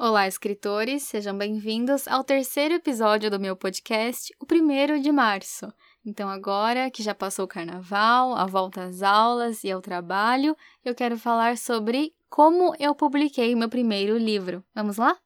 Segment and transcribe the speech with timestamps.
[0.00, 5.66] Olá, escritores, sejam bem-vindos ao terceiro episódio do meu podcast, o primeiro de março.
[6.06, 10.94] Então, agora que já passou o carnaval, a volta às aulas e ao trabalho, eu
[10.94, 14.64] quero falar sobre como eu publiquei meu primeiro livro.
[14.72, 15.18] Vamos lá?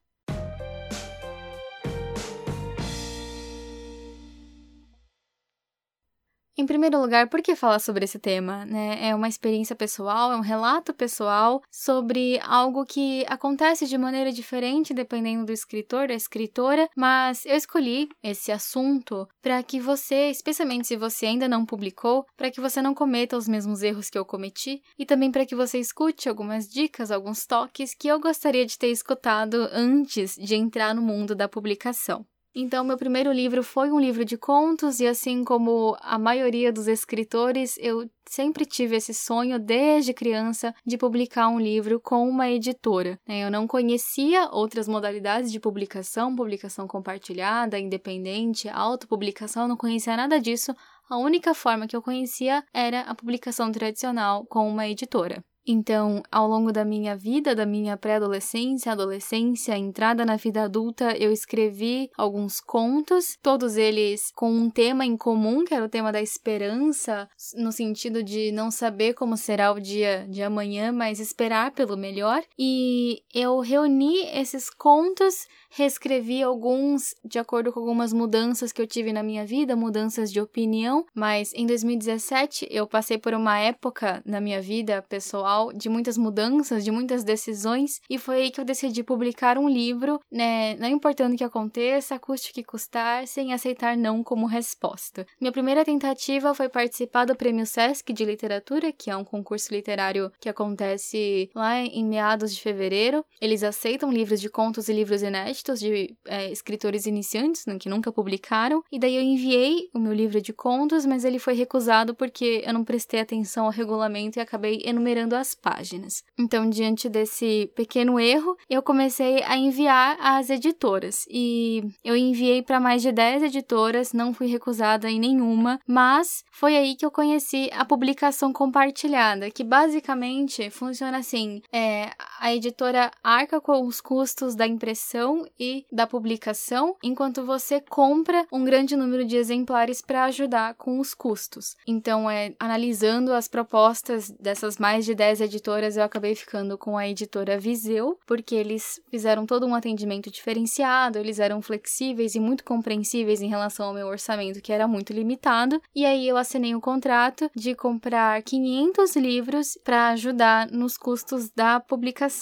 [6.63, 8.65] Em primeiro lugar, por que falar sobre esse tema?
[8.65, 9.09] Né?
[9.09, 14.93] É uma experiência pessoal, é um relato pessoal sobre algo que acontece de maneira diferente
[14.93, 20.95] dependendo do escritor, da escritora, mas eu escolhi esse assunto para que você, especialmente se
[20.95, 24.81] você ainda não publicou, para que você não cometa os mesmos erros que eu cometi
[24.97, 28.87] e também para que você escute algumas dicas, alguns toques que eu gostaria de ter
[28.87, 32.25] escutado antes de entrar no mundo da publicação.
[32.55, 36.87] Então, meu primeiro livro foi um livro de contos, e assim como a maioria dos
[36.87, 43.19] escritores, eu sempre tive esse sonho desde criança de publicar um livro com uma editora.
[43.27, 43.43] Né?
[43.43, 50.75] Eu não conhecia outras modalidades de publicação, publicação compartilhada, independente, autopublicação, não conhecia nada disso.
[51.09, 55.43] A única forma que eu conhecia era a publicação tradicional com uma editora.
[55.65, 61.31] Então, ao longo da minha vida, da minha pré-adolescência, adolescência, entrada na vida adulta, eu
[61.31, 66.21] escrevi alguns contos, todos eles com um tema em comum, que era o tema da
[66.21, 71.95] esperança, no sentido de não saber como será o dia de amanhã, mas esperar pelo
[71.95, 72.43] melhor.
[72.59, 79.11] E eu reuni esses contos reescrevi alguns de acordo com algumas mudanças que eu tive
[79.11, 84.39] na minha vida, mudanças de opinião, mas em 2017 eu passei por uma época na
[84.39, 89.03] minha vida pessoal de muitas mudanças, de muitas decisões, e foi aí que eu decidi
[89.03, 93.95] publicar um livro, né, não importando o que aconteça, custe o que custar, sem aceitar
[93.97, 95.25] não como resposta.
[95.39, 100.31] Minha primeira tentativa foi participar do Prêmio Sesc de Literatura, que é um concurso literário
[100.39, 103.23] que acontece lá em meados de fevereiro.
[103.41, 108.11] Eles aceitam livros de contos e livros inéditos de é, escritores iniciantes, né, que nunca
[108.11, 112.63] publicaram, e daí eu enviei o meu livro de contos, mas ele foi recusado porque
[112.65, 116.23] eu não prestei atenção ao regulamento e acabei enumerando as páginas.
[116.39, 122.79] Então, diante desse pequeno erro, eu comecei a enviar às editoras, e eu enviei para
[122.79, 127.69] mais de 10 editoras, não fui recusada em nenhuma, mas foi aí que eu conheci
[127.73, 132.09] a publicação compartilhada, que basicamente funciona assim: é,
[132.43, 138.65] a editora arca com os custos da impressão e da publicação, enquanto você compra um
[138.65, 141.77] grande número de exemplares para ajudar com os custos.
[141.87, 147.07] Então, é analisando as propostas dessas mais de 10 editoras, eu acabei ficando com a
[147.07, 153.41] editora Viseu, porque eles fizeram todo um atendimento diferenciado, eles eram flexíveis e muito compreensíveis
[153.41, 157.49] em relação ao meu orçamento, que era muito limitado, e aí eu assinei um contrato
[157.55, 162.32] de comprar 500 livros para ajudar nos custos da publicação.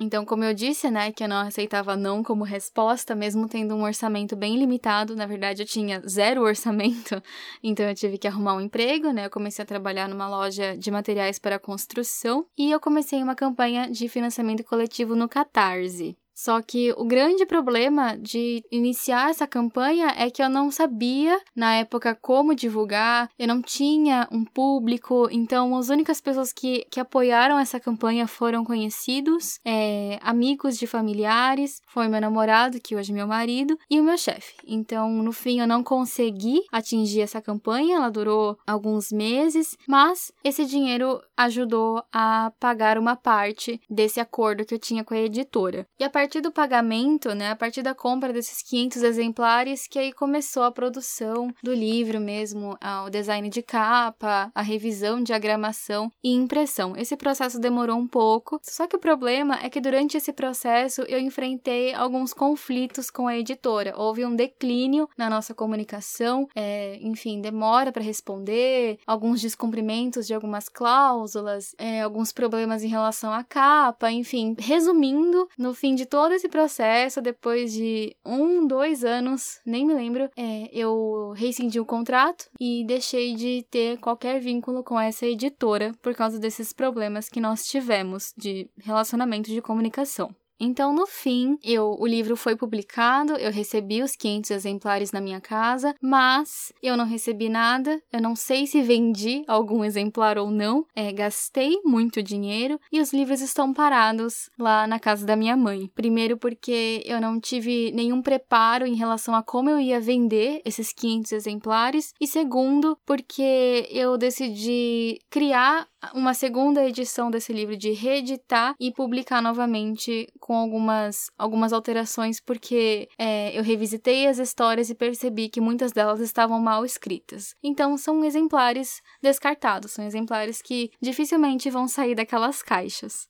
[0.00, 3.82] Então, como eu disse, né, que eu não aceitava não como resposta, mesmo tendo um
[3.82, 7.22] orçamento bem limitado, na verdade eu tinha zero orçamento,
[7.62, 9.26] então eu tive que arrumar um emprego, né?
[9.26, 13.90] Eu comecei a trabalhar numa loja de materiais para construção e eu comecei uma campanha
[13.90, 16.16] de financiamento coletivo no Catarse.
[16.42, 21.74] Só que o grande problema de iniciar essa campanha é que eu não sabia na
[21.74, 27.58] época como divulgar, eu não tinha um público, então as únicas pessoas que, que apoiaram
[27.58, 33.26] essa campanha foram conhecidos, é, amigos de familiares, foi meu namorado, que hoje é meu
[33.26, 34.54] marido, e o meu chefe.
[34.66, 40.64] Então, no fim, eu não consegui atingir essa campanha, ela durou alguns meses, mas esse
[40.64, 45.86] dinheiro ajudou a pagar uma parte desse acordo que eu tinha com a editora.
[45.98, 49.98] E a partir partir do pagamento, né, a partir da compra desses 500 exemplares, que
[49.98, 56.32] aí começou a produção do livro mesmo, o design de capa, a revisão, diagramação e
[56.32, 56.94] impressão.
[56.96, 61.18] Esse processo demorou um pouco, só que o problema é que durante esse processo eu
[61.18, 63.92] enfrentei alguns conflitos com a editora.
[63.96, 70.68] Houve um declínio na nossa comunicação, é, enfim, demora para responder, alguns descumprimentos de algumas
[70.68, 74.54] cláusulas, é, alguns problemas em relação à capa, enfim.
[74.56, 79.94] Resumindo, no fim de todo todo esse processo, depois de um, dois anos, nem me
[79.94, 85.94] lembro, é, eu rescindi o contrato e deixei de ter qualquer vínculo com essa editora
[86.02, 90.28] por causa desses problemas que nós tivemos de relacionamento de comunicação.
[90.60, 95.40] Então, no fim, eu, o livro foi publicado, eu recebi os 500 exemplares na minha
[95.40, 100.84] casa, mas eu não recebi nada, eu não sei se vendi algum exemplar ou não,
[100.94, 105.90] é, gastei muito dinheiro e os livros estão parados lá na casa da minha mãe.
[105.94, 110.92] Primeiro, porque eu não tive nenhum preparo em relação a como eu ia vender esses
[110.92, 118.74] 500 exemplares, e segundo, porque eu decidi criar uma segunda edição desse livro, de reeditar
[118.80, 125.60] e publicar novamente algumas, algumas alterações, porque é, eu revisitei as histórias e percebi que
[125.60, 127.54] muitas delas estavam mal escritas.
[127.62, 133.29] Então, são exemplares descartados, são exemplares que dificilmente vão sair daquelas caixas.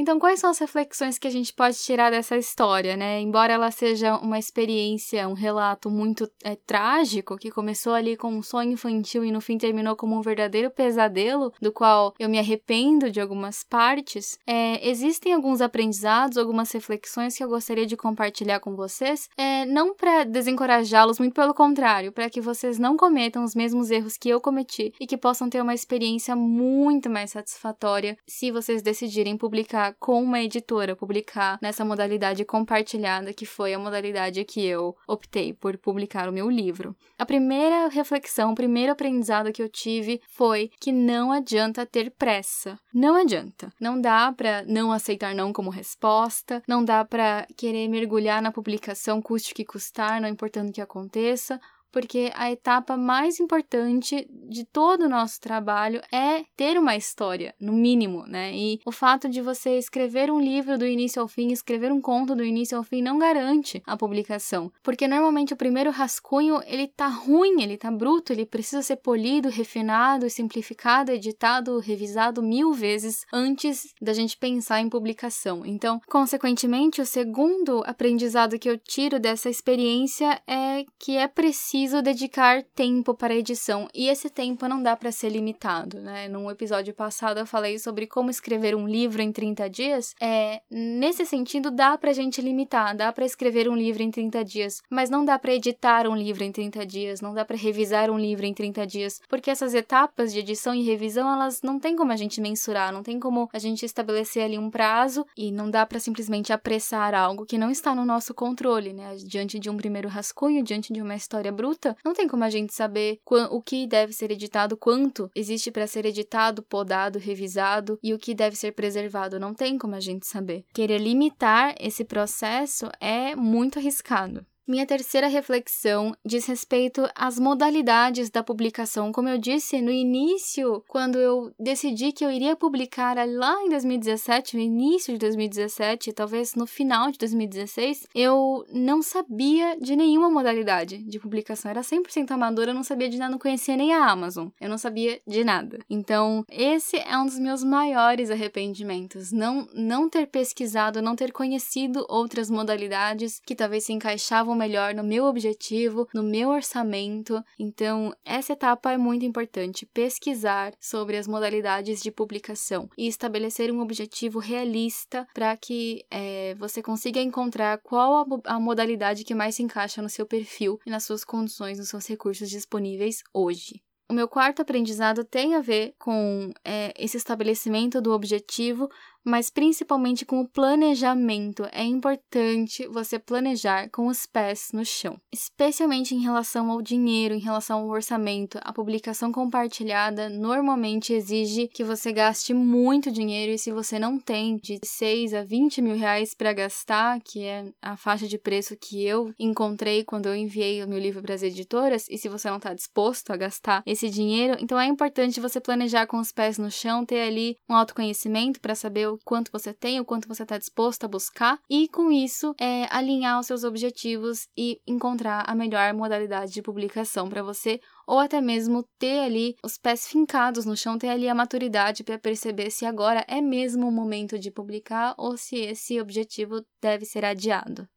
[0.00, 3.20] Então, quais são as reflexões que a gente pode tirar dessa história, né?
[3.20, 8.40] Embora ela seja uma experiência, um relato muito é, trágico, que começou ali com um
[8.40, 13.10] sonho infantil e no fim terminou como um verdadeiro pesadelo, do qual eu me arrependo
[13.10, 18.76] de algumas partes, é, existem alguns aprendizados, algumas reflexões que eu gostaria de compartilhar com
[18.76, 23.90] vocês, é, não para desencorajá-los, muito pelo contrário, para que vocês não cometam os mesmos
[23.90, 28.80] erros que eu cometi e que possam ter uma experiência muito mais satisfatória se vocês
[28.80, 34.96] decidirem publicar com uma editora, publicar nessa modalidade compartilhada, que foi a modalidade que eu
[35.06, 36.94] optei por publicar o meu livro.
[37.18, 42.78] A primeira reflexão, o primeiro aprendizado que eu tive foi que não adianta ter pressa.
[42.92, 43.72] Não adianta.
[43.80, 49.20] Não dá para não aceitar não como resposta, não dá para querer mergulhar na publicação
[49.20, 54.64] custe o que custar, não importando o que aconteça porque a etapa mais importante de
[54.64, 58.54] todo o nosso trabalho é ter uma história, no mínimo, né?
[58.54, 62.34] E o fato de você escrever um livro do início ao fim, escrever um conto
[62.34, 67.08] do início ao fim, não garante a publicação, porque normalmente o primeiro rascunho ele tá
[67.08, 73.94] ruim, ele tá bruto, ele precisa ser polido, refinado, simplificado, editado, revisado mil vezes antes
[74.00, 75.64] da gente pensar em publicação.
[75.64, 82.02] Então, consequentemente, o segundo aprendizado que eu tiro dessa experiência é que é preciso preciso
[82.02, 86.26] dedicar tempo para a edição e esse tempo não dá para ser limitado, né?
[86.26, 90.12] Num episódio passado eu falei sobre como escrever um livro em 30 dias.
[90.20, 94.82] É, nesse sentido dá pra gente limitar, dá para escrever um livro em 30 dias,
[94.90, 98.18] mas não dá para editar um livro em 30 dias, não dá para revisar um
[98.18, 102.10] livro em 30 dias, porque essas etapas de edição e revisão, elas não tem como
[102.10, 105.86] a gente mensurar, não tem como a gente estabelecer ali um prazo e não dá
[105.86, 109.14] para simplesmente apressar algo que não está no nosso controle, né?
[109.24, 112.50] Diante de um primeiro rascunho, diante de uma história bruta, bruta, não tem como a
[112.50, 113.20] gente saber
[113.50, 118.34] o que deve ser editado, quanto existe para ser editado, podado, revisado e o que
[118.34, 119.38] deve ser preservado.
[119.38, 120.64] Não tem como a gente saber.
[120.72, 124.44] Querer limitar esse processo é muito arriscado.
[124.68, 129.10] Minha terceira reflexão diz respeito às modalidades da publicação.
[129.10, 134.58] Como eu disse no início, quando eu decidi que eu iria publicar lá em 2017,
[134.58, 140.98] no início de 2017, talvez no final de 2016, eu não sabia de nenhuma modalidade
[140.98, 141.70] de publicação.
[141.70, 144.48] Era 100% amadora, eu não sabia de nada, não conhecia nem a Amazon.
[144.60, 145.78] Eu não sabia de nada.
[145.88, 152.04] Então, esse é um dos meus maiores arrependimentos, não não ter pesquisado, não ter conhecido
[152.06, 157.42] outras modalidades que talvez se encaixavam melhor no meu objetivo, no meu orçamento.
[157.58, 163.80] Então, essa etapa é muito importante: pesquisar sobre as modalidades de publicação e estabelecer um
[163.80, 169.62] objetivo realista para que é, você consiga encontrar qual a, a modalidade que mais se
[169.62, 173.80] encaixa no seu perfil e nas suas condições, nos seus recursos disponíveis hoje.
[174.10, 178.88] O meu quarto aprendizado tem a ver com é, esse estabelecimento do objetivo,
[179.24, 181.66] mas principalmente com o planejamento.
[181.72, 187.40] É importante você planejar com os pés no chão, especialmente em relação ao dinheiro, em
[187.40, 188.58] relação ao orçamento.
[188.62, 194.56] A publicação compartilhada normalmente exige que você gaste muito dinheiro e se você não tem
[194.56, 199.04] de 6 a 20 mil reais para gastar, que é a faixa de preço que
[199.04, 202.56] eu encontrei quando eu enviei o meu livro para as editoras, e se você não
[202.56, 206.70] está disposto a gastar esse dinheiro, então é importante você planejar com os pés no
[206.70, 211.04] chão, ter ali um autoconhecimento para saber quanto você tem, o quanto você está disposto
[211.04, 216.52] a buscar, e com isso é, alinhar os seus objetivos e encontrar a melhor modalidade
[216.52, 221.08] de publicação para você, ou até mesmo ter ali os pés fincados no chão, ter
[221.08, 225.56] ali a maturidade para perceber se agora é mesmo o momento de publicar ou se
[225.56, 227.88] esse objetivo deve ser adiado.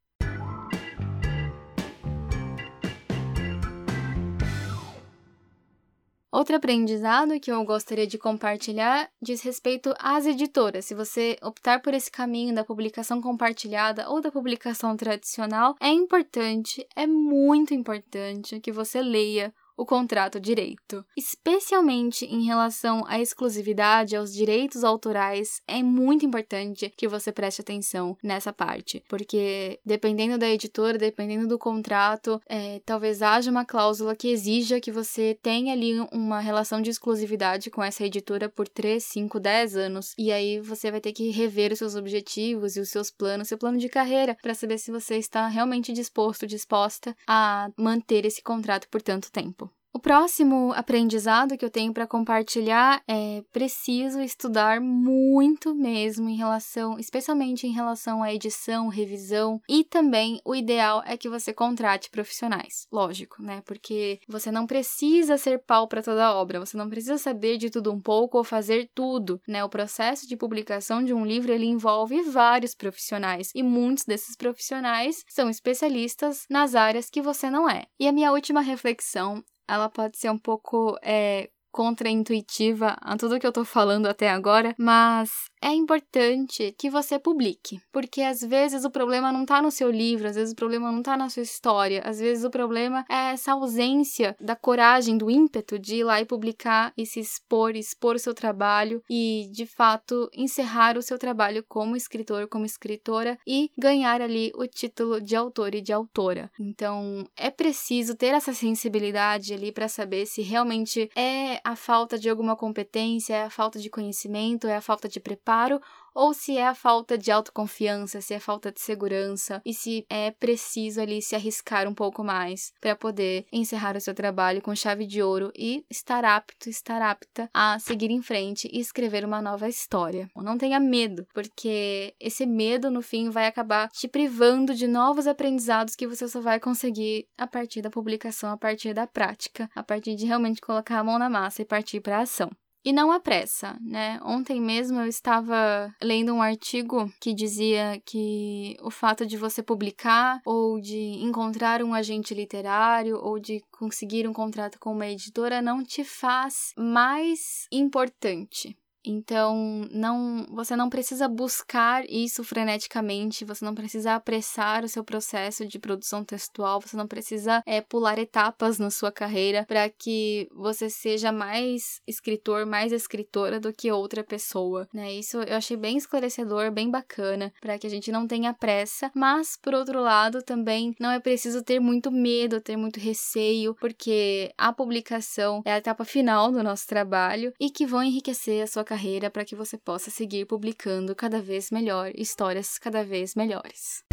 [6.31, 10.85] Outro aprendizado que eu gostaria de compartilhar diz respeito às editoras.
[10.85, 16.87] Se você optar por esse caminho da publicação compartilhada ou da publicação tradicional, é importante,
[16.95, 21.03] é muito importante que você leia o contrato direito.
[21.17, 28.15] Especialmente em relação à exclusividade, aos direitos autorais, é muito importante que você preste atenção
[28.23, 34.27] nessa parte, porque dependendo da editora, dependendo do contrato, é, talvez haja uma cláusula que
[34.27, 39.39] exija que você tenha ali uma relação de exclusividade com essa editora por 3, 5,
[39.39, 43.09] 10 anos, e aí você vai ter que rever os seus objetivos e os seus
[43.09, 48.25] planos, seu plano de carreira, para saber se você está realmente disposto, disposta a manter
[48.25, 49.70] esse contrato por tanto tempo.
[49.93, 56.97] O próximo aprendizado que eu tenho para compartilhar é preciso estudar muito mesmo em relação,
[56.97, 62.87] especialmente em relação à edição, revisão e também o ideal é que você contrate profissionais.
[62.89, 63.61] Lógico, né?
[63.65, 67.91] Porque você não precisa ser pau para toda obra, você não precisa saber de tudo
[67.91, 69.61] um pouco ou fazer tudo, né?
[69.61, 75.25] O processo de publicação de um livro ele envolve vários profissionais e muitos desses profissionais
[75.27, 77.87] são especialistas nas áreas que você não é.
[77.99, 79.43] E a minha última reflexão
[79.75, 84.75] ela pode ser um pouco é, contraintuitiva a tudo que eu tô falando até agora,
[84.77, 89.89] mas é importante que você publique, porque às vezes o problema não tá no seu
[89.91, 93.31] livro, às vezes o problema não tá na sua história, às vezes o problema é
[93.31, 98.15] essa ausência da coragem, do ímpeto de ir lá e publicar e se expor, expor
[98.15, 103.69] o seu trabalho e de fato encerrar o seu trabalho como escritor, como escritora e
[103.77, 106.49] ganhar ali o título de autor e de autora.
[106.59, 112.29] Então, é preciso ter essa sensibilidade ali para saber se realmente é a falta de
[112.29, 115.79] alguma competência, é a falta de conhecimento, é a falta de preparo
[116.13, 120.31] ou se é a falta de autoconfiança, se é falta de segurança e se é
[120.31, 125.05] preciso ali se arriscar um pouco mais para poder encerrar o seu trabalho com chave
[125.05, 129.67] de ouro e estar apto, estar apta a seguir em frente e escrever uma nova
[129.67, 130.27] história.
[130.35, 135.95] Não tenha medo, porque esse medo no fim vai acabar te privando de novos aprendizados
[135.95, 140.15] que você só vai conseguir a partir da publicação, a partir da prática, a partir
[140.15, 142.49] de realmente colocar a mão na massa e partir para a ação.
[142.83, 144.19] E não há pressa, né?
[144.23, 150.41] Ontem mesmo eu estava lendo um artigo que dizia que o fato de você publicar
[150.43, 155.83] ou de encontrar um agente literário ou de conseguir um contrato com uma editora não
[155.83, 158.75] te faz mais importante.
[159.05, 165.65] Então, não, você não precisa buscar isso freneticamente, você não precisa apressar o seu processo
[165.65, 170.89] de produção textual, você não precisa é, pular etapas na sua carreira para que você
[170.89, 175.13] seja mais escritor, mais escritora do que outra pessoa, né?
[175.13, 179.57] Isso eu achei bem esclarecedor, bem bacana, para que a gente não tenha pressa, mas
[179.61, 184.71] por outro lado também não é preciso ter muito medo, ter muito receio, porque a
[184.71, 189.29] publicação é a etapa final do nosso trabalho e que vão enriquecer a sua carreira
[189.31, 194.03] para que você possa seguir publicando cada vez melhor histórias cada vez melhores.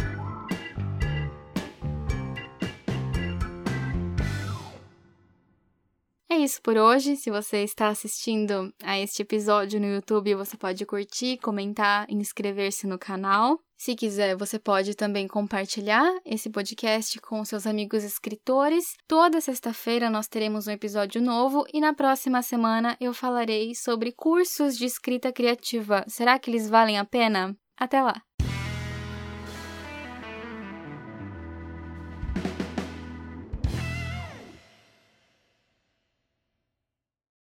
[6.31, 7.17] É isso por hoje.
[7.17, 12.97] Se você está assistindo a este episódio no YouTube, você pode curtir, comentar inscrever-se no
[12.97, 13.59] canal.
[13.79, 18.97] Se quiser, você pode também compartilhar esse podcast com seus amigos escritores.
[19.07, 24.77] Toda sexta-feira nós teremos um episódio novo e na próxima semana eu falarei sobre cursos
[24.77, 26.03] de escrita criativa.
[26.09, 27.55] Será que eles valem a pena?
[27.77, 28.28] Até lá!